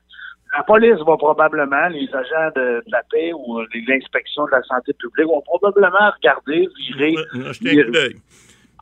La 0.56 0.62
police 0.62 0.98
va 1.06 1.16
probablement, 1.16 1.88
les 1.88 2.08
agents 2.14 2.50
de, 2.56 2.82
de 2.84 2.90
la 2.90 3.02
paix 3.10 3.32
ou 3.34 3.60
les 3.74 3.94
inspections 3.94 4.46
de 4.46 4.52
la 4.52 4.62
santé 4.62 4.92
publique 4.94 5.26
vont 5.26 5.42
probablement 5.42 6.10
regarder, 6.16 6.68
virer. 6.78 7.14
virer. 7.60 8.16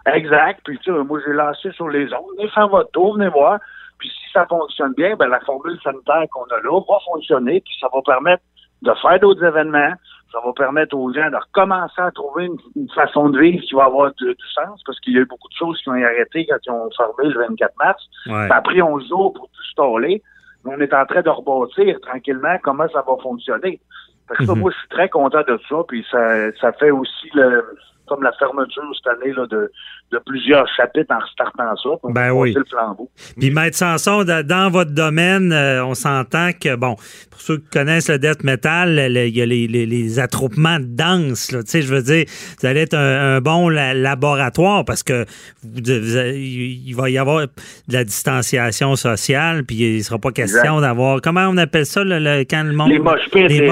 Exact. 0.06 0.60
Puis 0.64 0.78
tu 0.78 0.92
sais, 0.92 1.04
moi 1.04 1.20
j'ai 1.26 1.32
lancé 1.32 1.72
sur 1.72 1.88
les 1.88 2.12
ondes. 2.12 2.36
Venez 2.36 2.48
faire 2.50 2.68
votre 2.68 2.90
tour, 2.92 3.14
venez 3.16 3.28
voir. 3.28 3.58
Puis 3.98 4.08
si 4.08 4.32
ça 4.32 4.46
fonctionne 4.46 4.92
bien, 4.96 5.16
ben 5.16 5.28
la 5.28 5.40
formule 5.40 5.78
sanitaire 5.82 6.24
qu'on 6.30 6.44
a 6.44 6.60
là 6.62 6.80
va 6.88 6.98
fonctionner, 7.04 7.60
puis 7.60 7.74
ça 7.80 7.88
va 7.92 8.00
permettre 8.02 8.42
de 8.82 8.92
faire 9.02 9.18
d'autres 9.18 9.44
événements. 9.44 9.94
Ça 10.32 10.38
va 10.44 10.52
permettre 10.52 10.96
aux 10.96 11.12
gens 11.12 11.30
de 11.30 11.36
recommencer 11.36 12.00
à 12.00 12.10
trouver 12.10 12.48
une, 12.76 12.88
façon 12.90 13.30
de 13.30 13.40
vivre 13.40 13.64
qui 13.64 13.74
va 13.74 13.84
avoir 13.84 14.12
du, 14.14 14.34
sens, 14.54 14.82
parce 14.84 15.00
qu'il 15.00 15.14
y 15.14 15.18
a 15.18 15.20
eu 15.20 15.26
beaucoup 15.26 15.48
de 15.48 15.54
choses 15.54 15.80
qui 15.80 15.88
ont 15.88 15.92
arrêté 15.92 16.46
quand 16.46 16.56
ils 16.66 16.70
ont 16.70 16.90
fermé 16.96 17.32
le 17.32 17.40
24 17.40 17.74
mars. 17.78 18.08
Ça 18.26 18.56
a 18.56 18.60
pris 18.60 18.82
11 18.82 19.08
jours 19.08 19.32
pour 19.32 19.48
tout 19.48 19.62
staller. 19.72 20.22
On 20.66 20.80
est 20.80 20.92
en 20.92 21.06
train 21.06 21.22
de 21.22 21.30
rebâtir 21.30 22.00
tranquillement 22.00 22.56
comment 22.62 22.88
ça 22.88 23.04
va 23.06 23.16
fonctionner. 23.22 23.80
Parce 24.28 24.44
que 24.44 24.52
mhm. 24.52 24.58
moi, 24.58 24.70
je 24.72 24.78
suis 24.78 24.88
très 24.88 25.08
content 25.08 25.42
de 25.46 25.58
ça, 25.68 25.76
puis 25.86 26.04
ça, 26.10 26.52
ça 26.60 26.72
fait 26.72 26.90
aussi 26.90 27.30
le, 27.34 27.64
comme 28.06 28.22
la 28.22 28.32
fermeture 28.32 28.82
cette 28.96 29.12
année 29.14 29.32
là, 29.32 29.46
de, 29.46 29.70
de 30.12 30.18
plusieurs 30.24 30.66
chapitres 30.76 31.12
en 31.14 31.18
restartant 31.18 31.76
ça. 31.76 31.90
Ben 32.04 32.30
oui. 32.30 32.52
Le 32.52 32.64
flambeau. 32.64 33.10
Puis 33.38 33.50
Maître 33.50 33.76
Sanson, 33.76 34.24
dans 34.24 34.70
votre 34.70 34.92
domaine, 34.92 35.52
euh, 35.52 35.84
on 35.84 35.94
s'entend 35.94 36.50
que, 36.52 36.76
bon, 36.76 36.96
pour 37.30 37.40
ceux 37.40 37.58
qui 37.58 37.68
connaissent 37.70 38.08
le 38.08 38.18
death 38.18 38.44
metal, 38.44 39.10
il 39.10 39.36
y 39.36 39.42
a 39.42 39.46
les, 39.46 39.66
les, 39.66 40.18
attroupements 40.18 40.78
de 40.78 40.84
danse. 40.84 41.48
Tu 41.48 41.56
sais, 41.66 41.82
je 41.82 41.92
veux 41.92 42.02
dire, 42.02 42.24
vous 42.60 42.66
allez 42.66 42.80
être 42.80 42.96
un, 42.96 43.40
bon 43.40 43.68
laboratoire 43.68 44.84
parce 44.84 45.02
que 45.02 45.24
vous, 45.62 45.80
il 45.80 46.94
va 46.94 47.10
y 47.10 47.18
avoir 47.18 47.42
de 47.42 47.48
la 47.92 48.04
distanciation 48.04 48.96
sociale, 48.96 49.64
puis 49.64 49.76
il 49.76 49.98
ne 49.98 50.02
sera 50.02 50.18
pas 50.18 50.30
question 50.30 50.80
d'avoir, 50.80 51.20
comment 51.20 51.46
on 51.48 51.56
appelle 51.56 51.86
ça, 51.86 52.02
le, 52.04 52.44
quand 52.44 52.62
le 52.62 52.72
monde... 52.72 52.90
Les 52.90 52.98
moches 52.98 53.28
les, 53.34 53.66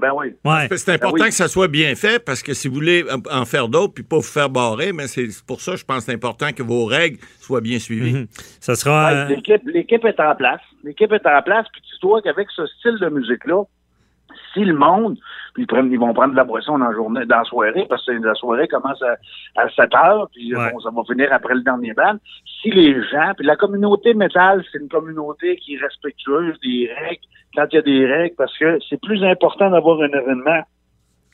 ben 0.00 0.10
oui. 0.14 0.34
Ouais. 0.44 0.68
C'est 0.76 0.92
important 0.94 1.24
ben 1.24 1.28
que 1.28 1.34
ça 1.34 1.48
soit 1.48 1.68
bien 1.68 1.94
fait 1.94 2.24
parce 2.24 2.42
que 2.42 2.54
si 2.54 2.68
vous 2.68 2.74
voulez 2.74 3.04
en 3.30 3.44
faire 3.44 3.68
d'autres 3.68 3.94
puis 3.94 4.04
pas 4.04 4.16
vous 4.16 4.22
faire 4.22 4.50
barrer, 4.50 4.92
mais 4.92 5.06
c'est 5.06 5.28
pour 5.46 5.60
ça, 5.60 5.76
je 5.76 5.84
pense, 5.84 6.04
c'est 6.04 6.14
important 6.14 6.52
que 6.52 6.62
vos 6.62 6.84
règles 6.84 7.18
soient 7.40 7.60
bien 7.60 7.78
suivies. 7.78 8.14
Mhm. 8.14 8.26
Ça 8.60 8.74
sera. 8.74 9.12
Euh, 9.12 9.36
l'équipe 9.66 10.04
est 10.04 10.20
en 10.20 10.34
place. 10.34 10.60
L'équipe 10.84 11.12
est 11.12 11.26
en 11.26 11.42
place, 11.42 11.66
puis 11.72 11.82
tu 11.82 11.98
dois 12.00 12.22
qu'avec 12.22 12.48
ce 12.50 12.66
style 12.66 12.98
de 13.00 13.08
musique-là, 13.08 13.64
si 14.52 14.60
le 14.60 14.74
monde, 14.74 15.16
puis 15.54 15.66
ils, 15.70 15.98
vont 15.98 16.12
prendre 16.14 16.32
de 16.32 16.36
la 16.36 16.44
boisson 16.44 16.78
dans 16.78 16.86
la 16.86 16.94
journée, 16.94 17.26
dans 17.26 17.38
la 17.38 17.44
soirée, 17.44 17.86
parce 17.88 18.04
que 18.06 18.12
la 18.12 18.34
soirée 18.34 18.68
commence 18.68 19.02
à, 19.02 19.68
7 19.68 19.94
heures, 19.94 20.28
puis 20.32 20.52
ça 20.54 20.90
va 20.90 21.02
finir 21.04 21.32
après 21.32 21.54
le 21.54 21.62
dernier 21.62 21.92
bal. 21.92 22.18
Si 22.62 22.70
les 22.70 22.94
gens, 23.08 23.32
puis 23.36 23.46
la 23.46 23.56
communauté 23.56 24.14
métal, 24.14 24.64
c'est 24.70 24.78
une 24.78 24.88
communauté 24.88 25.56
qui 25.56 25.74
est 25.74 25.78
respectueuse 25.78 26.58
des 26.60 26.90
règles, 26.98 27.22
quand 27.54 27.66
il 27.72 27.76
y 27.76 27.78
a 27.78 27.82
des 27.82 28.06
règles, 28.06 28.36
parce 28.36 28.56
que 28.58 28.78
c'est 28.88 29.00
plus 29.00 29.22
important 29.24 29.70
d'avoir 29.70 30.00
un 30.00 30.08
événement 30.08 30.62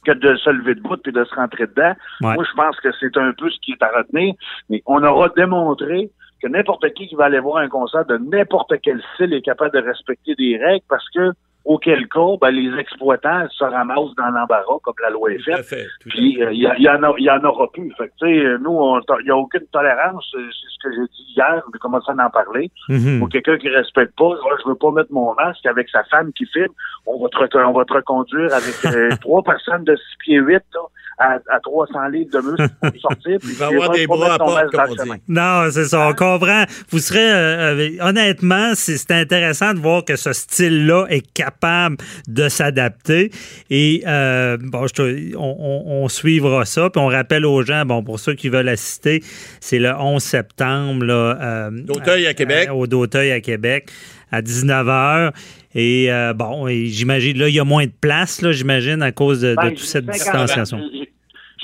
que 0.05 0.13
de 0.13 0.37
se 0.37 0.51
lever 0.51 0.75
debout 0.75 0.99
et 1.07 1.13
de 1.13 1.25
se 1.25 1.35
rentrer 1.35 1.67
dedans. 1.67 1.95
Moi, 2.21 2.45
je 2.45 2.55
pense 2.55 2.79
que 2.81 2.89
c'est 3.01 3.17
un 3.17 3.33
peu 3.33 3.51
ce 3.51 3.59
qui 3.61 3.73
est 3.73 3.83
à 3.83 3.91
retenir. 3.97 4.35
Mais 4.69 4.83
on 4.87 5.03
aura 5.03 5.29
démontré 5.37 6.11
que 6.43 6.49
n'importe 6.49 6.93
qui 6.95 7.09
qui 7.09 7.15
va 7.15 7.25
aller 7.25 7.41
voir 7.41 7.59
un 7.59 7.69
concert 7.69 8.05
de 8.05 8.19
n'importe 8.19 8.75
quel 8.83 9.03
style 9.15 9.33
est 9.33 9.43
capable 9.43 9.73
de 9.73 9.87
respecter 9.87 10.35
des 10.35 10.59
règles 10.59 10.85
parce 10.89 11.09
que 11.11 11.33
auquel 11.65 12.07
cas, 12.09 12.37
ben, 12.41 12.51
les 12.51 12.79
exploitants 12.79 13.49
se 13.51 13.65
ramassent 13.65 14.15
dans 14.17 14.29
l'embarras, 14.29 14.79
comme 14.83 14.95
la 15.03 15.11
loi 15.11 15.33
est 15.33 15.39
faite. 15.39 15.75
Puis, 16.01 16.39
il 16.39 16.53
y, 16.53 16.83
y, 16.83 16.89
en 16.89 17.03
en 17.03 17.45
aura 17.45 17.71
plus. 17.73 17.91
Fait 17.97 18.09
que, 18.21 18.57
nous, 18.59 19.01
il 19.21 19.25
n'y 19.25 19.31
a 19.31 19.37
aucune 19.37 19.67
tolérance. 19.73 20.29
C'est 20.33 20.39
ce 20.39 20.89
que 20.89 20.95
j'ai 20.95 21.07
dit 21.07 21.33
hier, 21.37 21.63
j'ai 21.73 21.79
commencé 21.79 22.11
à 22.11 22.27
en 22.27 22.31
parler. 22.31 22.71
Mm-hmm. 22.89 23.19
Pour 23.19 23.29
quelqu'un 23.31 23.57
qui 23.57 23.69
respecte 23.71 24.15
pas, 24.17 24.31
je 24.63 24.69
veux 24.69 24.75
pas 24.75 24.91
mettre 24.91 25.13
mon 25.13 25.35
masque 25.35 25.65
avec 25.65 25.89
sa 25.89 26.05
femme 26.05 26.33
qui 26.35 26.47
filme. 26.47 26.73
On 27.07 27.23
va 27.23 27.29
te, 27.29 27.59
on 27.59 27.73
va 27.73 27.85
te 27.85 27.93
reconduire 27.95 28.53
avec 28.53 28.75
euh, 28.95 29.11
trois 29.21 29.43
personnes 29.43 29.85
de 29.85 29.97
6 29.97 30.03
pieds 30.19 30.39
8, 30.39 30.63
là, 30.75 30.81
à, 31.19 31.39
à 31.49 31.61
300 31.61 32.09
livres 32.09 32.31
de 32.33 32.39
muscles 32.39 32.75
pour 32.81 33.01
sortir. 33.01 33.39
Il 33.43 33.55
va 33.55 33.67
avoir 33.67 33.91
des 33.91 34.07
bras 34.07 34.35
à 34.35 34.39
porte, 34.39 34.71
comme 34.71 34.91
on 34.91 35.15
dit. 35.15 35.21
Non, 35.29 35.71
c'est 35.71 35.85
ça, 35.85 36.09
on 36.09 36.13
comprend. 36.13 36.65
Vous 36.91 36.99
serez, 36.99 37.31
euh, 37.31 37.77
euh, 37.77 37.91
honnêtement, 38.01 38.73
c'est 38.75 39.11
intéressant 39.11 39.75
de 39.75 39.79
voir 39.79 40.05
que 40.05 40.17
ce 40.17 40.33
style-là 40.33 41.07
est 41.09 41.33
capable 41.33 41.97
de 42.29 42.49
s'adapter. 42.49 43.31
Et 43.71 44.03
euh, 44.07 44.57
bon, 44.61 44.87
je, 44.87 45.37
on, 45.37 46.05
on, 46.05 46.09
suivra 46.09 46.65
ça. 46.65 46.91
Puis 46.91 47.01
on 47.01 47.09
rappelle 47.09 47.45
aux 47.45 47.63
gens, 47.63 47.85
bon, 47.85 48.03
pour 48.03 48.19
ceux 48.19 48.35
qui 48.35 48.49
veulent 48.49 48.69
assister, 48.69 49.23
c'est 49.61 49.79
le 49.79 49.93
11 49.95 50.23
septembre. 50.23 51.05
Là, 51.05 51.71
D'Auteuil 51.71 52.27
à 52.27 52.35
Québec. 52.35 52.69
au 52.73 52.87
D'Auteuil 52.87 53.33
à 53.33 53.41
Québec 53.41 53.91
à 54.31 54.43
19h. 54.43 55.33
Et 55.75 56.11
bon, 56.35 56.67
j'imagine, 56.69 57.39
là, 57.39 57.49
il 57.49 57.55
y 57.55 57.61
a 57.61 57.65
moins 57.65 57.87
de 57.87 57.93
place, 58.01 58.43
là, 58.43 58.53
j'imagine, 58.53 59.03
à 59.03 59.13
cause 59.13 59.41
de, 59.41 59.55
ben, 59.55 59.71
toute 59.71 59.79
cette 59.79 60.07
distanciation. 60.07 60.81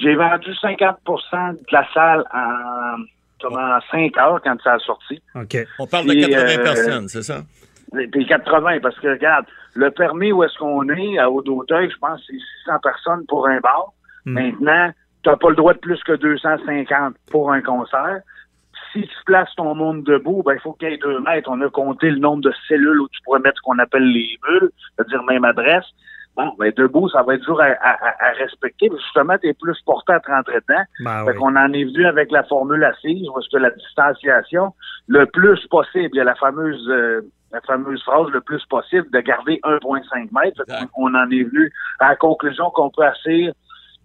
J'ai 0.02 0.14
vendu 0.14 0.50
50% 0.50 1.52
de 1.52 1.58
la 1.72 1.86
salle 1.92 2.24
en, 2.32 3.04
comment, 3.40 3.78
5 3.90 4.16
heures 4.16 4.40
quand 4.42 4.56
ça 4.62 4.74
a 4.74 4.78
sorti. 4.78 5.20
OK. 5.34 5.56
On 5.78 5.86
parle 5.86 6.06
de 6.06 6.14
80 6.14 6.38
euh, 6.38 6.62
personnes, 6.62 7.08
c'est 7.08 7.22
ça? 7.22 7.42
Puis 8.12 8.26
80, 8.26 8.80
parce 8.80 8.98
que 9.00 9.08
regarde, 9.08 9.46
le 9.74 9.90
permis 9.90 10.32
où 10.32 10.44
est-ce 10.44 10.56
qu'on 10.58 10.88
est, 10.88 11.18
à 11.18 11.28
Haut-d'Auteuil, 11.30 11.90
je 11.90 11.98
pense 11.98 12.20
que 12.20 12.26
c'est 12.28 12.38
600 12.66 12.78
personnes 12.82 13.26
pour 13.26 13.48
un 13.48 13.58
bar. 13.60 13.92
Hmm. 14.24 14.34
Maintenant, 14.34 14.92
tu 15.22 15.28
n'as 15.28 15.36
pas 15.36 15.50
le 15.50 15.56
droit 15.56 15.74
de 15.74 15.78
plus 15.78 16.02
que 16.04 16.12
250 16.12 17.16
pour 17.30 17.52
un 17.52 17.60
concert. 17.60 18.20
Si 18.92 19.02
tu 19.02 19.24
places 19.24 19.54
ton 19.56 19.74
monde 19.74 20.04
debout, 20.04 20.42
ben, 20.44 20.54
il 20.54 20.60
faut 20.60 20.72
qu'il 20.72 20.90
y 20.90 20.94
ait 20.94 20.98
deux 20.98 21.20
mètres. 21.20 21.48
On 21.50 21.60
a 21.60 21.68
compté 21.68 22.10
le 22.10 22.18
nombre 22.18 22.42
de 22.42 22.52
cellules 22.68 23.00
où 23.00 23.08
tu 23.08 23.20
pourrais 23.24 23.40
mettre 23.40 23.58
ce 23.58 23.62
qu'on 23.62 23.78
appelle 23.78 24.10
les 24.10 24.38
bulles, 24.42 24.70
c'est-à-dire 24.96 25.22
même 25.24 25.44
adresse. 25.44 25.84
Bon, 26.36 26.52
ben 26.58 26.72
debout, 26.76 27.08
ça 27.08 27.22
va 27.22 27.34
être 27.34 27.42
dur 27.42 27.60
à, 27.60 28.32
respecter. 28.38 28.88
Mais 28.88 28.98
justement, 28.98 29.36
tu 29.38 29.48
es 29.48 29.54
plus 29.54 29.78
porté 29.84 30.12
à 30.12 30.20
te 30.20 30.30
rentrer 30.30 30.60
dedans. 30.68 30.82
Ben 31.04 31.24
fait 31.24 31.34
qu'on 31.34 31.56
en 31.56 31.72
est 31.72 31.84
venu 31.84 32.06
avec 32.06 32.30
la 32.30 32.44
formule 32.44 32.82
assise, 32.84 33.26
parce 33.34 33.48
que 33.48 33.56
la 33.58 33.70
distanciation, 33.70 34.72
le 35.08 35.26
plus 35.26 35.66
possible, 35.66 36.10
il 36.12 36.16
y 36.16 36.20
a 36.20 36.24
la 36.24 36.36
fameuse 36.36 36.88
euh, 36.88 37.22
la 37.52 37.60
fameuse 37.62 38.02
phrase 38.04 38.28
le 38.28 38.40
plus 38.40 38.64
possible 38.66 39.10
de 39.10 39.20
garder 39.20 39.60
1,5 39.64 40.28
mètres. 40.32 40.62
On, 40.96 41.14
en 41.14 41.30
est 41.30 41.42
venu 41.42 41.72
à 41.98 42.10
la 42.10 42.16
conclusion 42.16 42.70
qu'on 42.70 42.90
peut 42.90 43.02
asseoir 43.02 43.52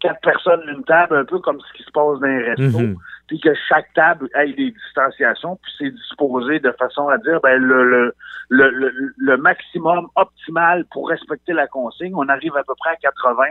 quatre 0.06 0.22
personnes 0.22 0.62
une 0.68 0.84
table, 0.84 1.18
un 1.18 1.26
peu 1.26 1.40
comme 1.40 1.60
ce 1.60 1.74
qui 1.78 1.84
se 1.84 1.92
passe 1.92 2.20
dans 2.20 2.28
les 2.28 2.44
restos, 2.44 2.80
mhm. 2.80 2.98
puis 3.28 3.40
que 3.40 3.54
chaque 3.68 3.92
table 3.94 4.30
ait 4.36 4.54
des 4.54 4.72
distanciations, 4.72 5.58
puis 5.62 5.72
c'est 5.78 5.92
disposé 5.92 6.60
de 6.60 6.72
façon 6.74 7.08
à 7.10 7.18
dire 7.18 7.40
ben 7.42 7.62
le, 7.62 8.14
le, 8.50 9.14
le, 9.18 9.38
maximum 9.38 10.08
optimal 10.16 10.86
pour 10.92 11.10
respecter 11.10 11.54
la 11.54 11.68
consigne, 11.68 12.14
on 12.16 12.28
arrive 12.30 12.56
à 12.56 12.64
peu 12.64 12.74
près 12.78 12.92
à 12.92 12.96
80, 12.98 13.44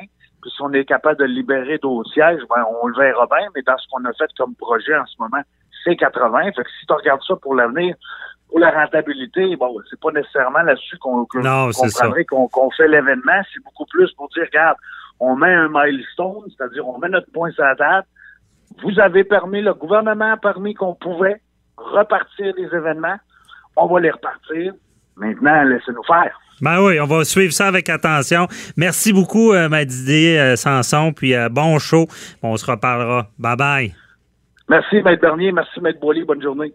puis 0.42 0.50
si 0.50 0.62
on 0.62 0.72
est 0.72 0.84
capable 0.84 1.18
de 1.18 1.24
libérer 1.24 1.78
d'autres 1.78 2.10
sièges, 2.10 2.42
ben 2.48 2.64
on 2.82 2.86
le 2.86 2.96
verra 2.96 3.26
bien, 3.26 3.48
mais 3.54 3.62
dans 3.62 3.78
ce 3.78 3.86
qu'on 3.90 4.04
a 4.04 4.12
fait 4.12 4.30
comme 4.38 4.54
projet 4.54 4.96
en 4.96 5.06
ce 5.06 5.16
moment, 5.18 5.42
c'est 5.84 5.96
80. 5.96 6.52
Fait 6.52 6.64
que 6.64 6.70
si 6.80 6.86
tu 6.86 6.92
regardes 6.92 7.22
ça 7.26 7.36
pour 7.36 7.54
l'avenir, 7.54 7.94
pour 8.48 8.58
la 8.60 8.70
rentabilité, 8.70 9.56
bon, 9.56 9.76
c'est 9.90 9.98
pas 10.00 10.12
nécessairement 10.12 10.62
là-dessus 10.62 10.96
qu'on 10.98 11.24
qu 11.24 11.40
qu'on 11.40 12.70
fait 12.70 12.88
l'événement, 12.88 13.42
c'est 13.52 13.62
beaucoup 13.64 13.86
plus 13.86 14.12
pour 14.12 14.28
dire, 14.28 14.44
regarde, 14.44 14.76
on 15.20 15.36
met 15.36 15.52
un 15.52 15.68
milestone, 15.68 16.44
c'est-à-dire 16.56 16.86
on 16.86 16.98
met 16.98 17.08
notre 17.08 17.30
point 17.32 17.50
sur 17.52 17.64
la 17.64 17.76
table. 17.76 18.06
Vous 18.82 18.98
avez 18.98 19.24
permis, 19.24 19.62
le 19.62 19.74
gouvernement 19.74 20.32
a 20.32 20.36
permis 20.36 20.74
qu'on 20.74 20.94
pouvait 20.94 21.40
repartir 21.76 22.54
les 22.56 22.64
événements. 22.64 23.16
On 23.76 23.86
va 23.86 24.00
les 24.00 24.10
repartir. 24.10 24.74
Maintenant, 25.16 25.62
laissez-nous 25.62 26.02
faire. 26.04 26.38
Ben 26.60 26.80
oui, 26.82 27.00
on 27.00 27.06
va 27.06 27.24
suivre 27.24 27.52
ça 27.52 27.66
avec 27.66 27.88
attention. 27.88 28.46
Merci 28.76 29.12
beaucoup, 29.12 29.52
euh, 29.52 29.68
Madidé 29.68 30.38
euh, 30.38 30.56
Sanson, 30.56 31.12
puis 31.12 31.34
euh, 31.34 31.48
bon 31.48 31.78
show. 31.78 32.06
on 32.42 32.56
se 32.56 32.70
reparlera. 32.70 33.28
Bye 33.38 33.56
bye. 33.56 33.94
Merci, 34.68 35.02
Maître 35.02 35.20
Bernier. 35.20 35.52
Merci, 35.52 35.80
Maître 35.80 36.00
Boily. 36.00 36.24
Bonne 36.24 36.42
journée. 36.42 36.72